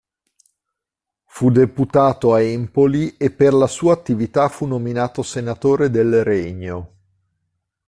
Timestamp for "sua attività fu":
3.67-4.65